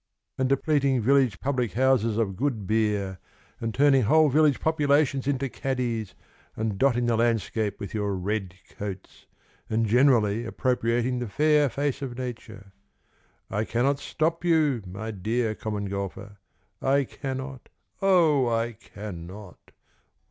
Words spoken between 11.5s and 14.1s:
face of Nature. I cannot